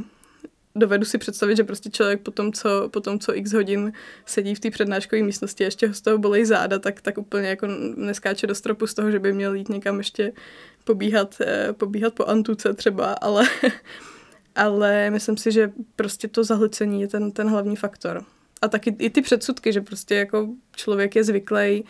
dovedu 0.78 1.06
si 1.06 1.18
představit, 1.18 1.58
že 1.58 1.64
prostě 1.64 1.90
člověk 1.90 2.22
po 2.22 2.32
tom, 2.32 2.54
co, 2.54 2.90
po 2.90 3.00
tom, 3.00 3.20
co 3.20 3.36
x 3.36 3.54
hodin 3.54 3.94
sedí 4.26 4.56
v 4.56 4.60
té 4.60 4.72
přednáškové 4.72 5.24
místnosti 5.24 5.64
a 5.64 5.68
ještě 5.68 5.88
ho 5.88 5.94
z 5.94 6.02
toho 6.02 6.18
bolej 6.18 6.46
záda, 6.46 6.80
tak, 6.80 7.02
tak 7.02 7.18
úplně 7.18 7.50
jako 7.50 7.68
neskáče 7.96 8.48
do 8.48 8.56
stropu 8.56 8.88
z 8.88 8.94
toho, 8.94 9.12
že 9.12 9.20
by 9.20 9.34
měl 9.34 9.54
jít 9.54 9.70
někam 9.70 9.98
ještě 9.98 10.32
pobíhat, 10.88 11.36
eh, 11.42 11.74
pobíhat 11.74 12.14
po 12.14 12.26
antuce 12.26 12.74
třeba, 12.74 13.14
ale, 13.14 13.48
ale 14.56 15.10
myslím 15.10 15.38
si, 15.38 15.52
že 15.52 15.72
prostě 15.96 16.28
to 16.28 16.44
zahlcení 16.44 17.02
je 17.02 17.08
ten, 17.08 17.32
ten 17.32 17.50
hlavní 17.50 17.76
faktor. 17.76 18.24
A 18.62 18.68
taky 18.68 18.96
i 19.00 19.10
ty 19.10 19.22
předsudky, 19.22 19.74
že 19.74 19.82
prostě 19.82 20.16
jako 20.16 20.48
člověk 20.76 21.16
je 21.16 21.24
zvyklý 21.24 21.84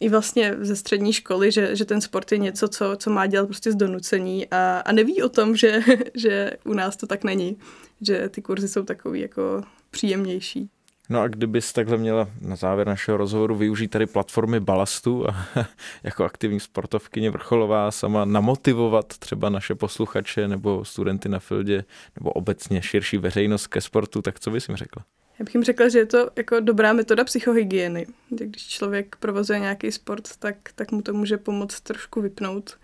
i 0.00 0.08
vlastně 0.08 0.56
ze 0.60 0.76
střední 0.76 1.12
školy, 1.12 1.52
že, 1.52 1.76
že 1.76 1.84
ten 1.84 2.00
sport 2.00 2.32
je 2.32 2.38
něco, 2.38 2.68
co, 2.68 2.96
co 2.96 3.10
má 3.10 3.26
dělat 3.26 3.46
prostě 3.46 3.72
z 3.72 3.76
donucení 3.76 4.46
a, 4.50 4.78
a 4.78 4.92
neví 4.92 5.22
o 5.22 5.28
tom, 5.28 5.56
že, 5.56 5.80
že 6.14 6.50
u 6.64 6.74
nás 6.74 6.96
to 6.96 7.06
tak 7.06 7.24
není, 7.24 7.58
že 8.00 8.28
ty 8.28 8.42
kurzy 8.42 8.68
jsou 8.68 8.82
takový 8.82 9.20
jako 9.20 9.62
příjemnější. 9.90 10.70
No 11.08 11.20
a 11.20 11.28
kdybys 11.28 11.72
takhle 11.72 11.96
měla 11.96 12.28
na 12.40 12.56
závěr 12.56 12.86
našeho 12.86 13.16
rozhovoru 13.16 13.56
využít 13.56 13.88
tady 13.88 14.06
platformy 14.06 14.60
Balastu 14.60 15.28
a 15.28 15.46
jako 16.02 16.24
aktivní 16.24 16.60
sportovkyně 16.60 17.30
vrcholová 17.30 17.90
sama 17.90 18.24
namotivovat 18.24 19.06
třeba 19.18 19.48
naše 19.48 19.74
posluchače 19.74 20.48
nebo 20.48 20.84
studenty 20.84 21.28
na 21.28 21.38
fildě 21.38 21.84
nebo 22.16 22.30
obecně 22.30 22.82
širší 22.82 23.18
veřejnost 23.18 23.66
ke 23.66 23.80
sportu, 23.80 24.22
tak 24.22 24.40
co 24.40 24.50
bys 24.50 24.68
jim 24.68 24.76
řekla? 24.76 25.04
Já 25.38 25.44
bych 25.44 25.54
jim 25.54 25.64
řekla, 25.64 25.88
že 25.88 25.98
je 25.98 26.06
to 26.06 26.30
jako 26.36 26.60
dobrá 26.60 26.92
metoda 26.92 27.24
psychohygieny. 27.24 28.06
Když 28.28 28.66
člověk 28.66 29.16
provozuje 29.16 29.58
nějaký 29.58 29.92
sport, 29.92 30.36
tak, 30.38 30.56
tak 30.74 30.92
mu 30.92 31.02
to 31.02 31.14
může 31.14 31.36
pomoct 31.36 31.80
trošku 31.80 32.20
vypnout, 32.20 32.78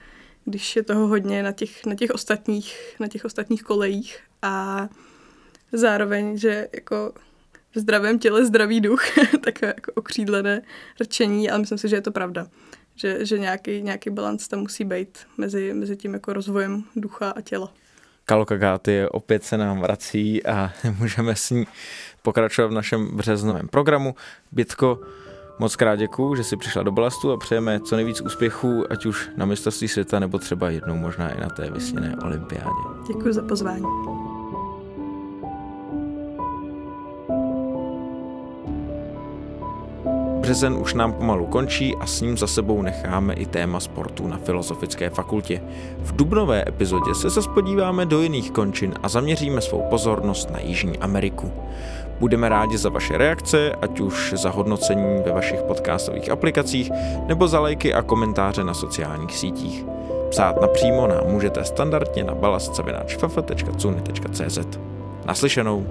když 0.45 0.77
je 0.77 0.83
toho 0.83 1.07
hodně 1.07 1.43
na 1.43 1.53
těch, 1.53 1.87
na 1.87 1.95
těch, 1.95 2.11
ostatních, 2.11 2.97
na 3.01 3.09
těch 3.09 3.25
ostatních 3.25 3.63
kolejích. 3.63 4.19
A 4.43 4.89
zároveň, 5.73 6.39
že 6.39 6.69
jako 6.75 7.13
v 7.75 7.79
zdravém 7.79 8.19
těle 8.19 8.47
zdravý 8.47 8.81
duch, 8.81 9.03
takové 9.45 9.75
jako 9.77 9.93
okřídlené 9.95 10.63
rčení, 11.01 11.51
ale 11.51 11.59
myslím 11.59 11.79
si, 11.79 11.89
že 11.89 11.97
je 11.97 12.01
to 12.01 12.13
pravda. 12.13 12.47
Že, 12.97 13.27
že 13.27 13.39
nějaký, 13.39 13.83
nějaký 13.83 14.11
balans 14.11 14.49
tam 14.49 14.61
musí 14.61 14.85
být 14.85 15.19
mezi, 15.39 15.75
mezi 15.75 15.97
tím 15.97 16.15
jako 16.15 16.33
rozvojem 16.33 16.85
ducha 16.97 17.31
a 17.31 17.41
těla. 17.41 17.73
Kalokagáty 18.25 19.07
opět 19.11 19.45
se 19.45 19.57
nám 19.59 19.81
vrací 19.81 20.47
a 20.47 20.73
můžeme 20.99 21.37
s 21.37 21.51
ní 21.51 21.67
pokračovat 22.23 22.69
v 22.69 22.73
našem 22.73 23.17
březnovém 23.17 23.69
programu. 23.69 24.15
Bětko, 24.53 25.01
moc 25.59 25.77
krát 25.77 25.97
děkuju, 25.97 26.35
že 26.35 26.45
jsi 26.45 26.57
přišla 26.57 26.83
do 26.83 26.93
Balastu 26.93 27.33
a 27.33 27.37
přejeme 27.37 27.81
co 27.81 27.97
nejvíc 27.97 28.21
úspěchů, 28.21 28.93
ať 28.93 29.07
už 29.07 29.31
na 29.37 29.47
mistrovství 29.47 29.89
světa, 29.89 30.19
nebo 30.19 30.39
třeba 30.39 30.71
jednou 30.71 30.97
možná 30.97 31.31
i 31.31 31.41
na 31.41 31.49
té 31.49 31.71
vysněné 31.71 32.17
olympiádě. 32.25 32.81
Děkuji 33.07 33.35
za 33.35 33.43
pozvání. 33.43 33.85
Březen 40.45 40.75
už 40.75 40.95
nám 40.95 41.13
pomalu 41.13 41.47
končí 41.47 41.95
a 42.01 42.07
s 42.07 42.21
ním 42.21 42.39
za 42.39 42.47
sebou 42.47 42.83
necháme 42.83 43.35
i 43.35 43.47
téma 43.47 43.81
sportu 43.81 44.29
na 44.29 44.37
Filozofické 44.37 45.11
fakultě. 45.11 45.63
V 45.99 46.17
dubnové 46.17 46.65
epizodě 46.69 47.15
se 47.15 47.31
zase 47.31 47.49
podíváme 47.49 48.07
do 48.07 48.23
jiných 48.23 48.51
končin 48.51 48.95
a 49.03 49.09
zaměříme 49.09 49.61
svou 49.61 49.83
pozornost 49.91 50.51
na 50.51 50.61
Jižní 50.61 50.99
Ameriku. 50.99 51.53
Budeme 52.21 52.49
rádi 52.49 52.79
za 52.79 52.89
vaše 52.89 53.19
reakce, 53.19 53.73
ať 53.83 54.01
už 54.01 54.35
za 54.37 54.51
hodnocení 54.51 55.23
ve 55.27 55.33
vašich 55.33 55.63
podcastových 55.63 56.31
aplikacích 56.31 56.91
nebo 57.27 57.49
za 57.49 57.61
lajky 57.61 57.95
a 57.95 58.03
komentáře 58.03 58.65
na 58.65 58.75
sociálních 58.75 59.37
sítích. 59.37 59.85
Psát 60.31 60.61
napřímo 60.61 61.07
nám 61.07 61.27
můžete 61.27 61.65
standardně 61.65 62.25
na 62.25 62.35
balastsavináčfafa.cuny.cz 62.35 64.59
Naslyšenou. 65.27 65.87